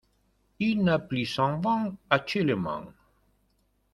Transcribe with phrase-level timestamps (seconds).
[0.57, 2.85] Il n'est plus en vente actuellement.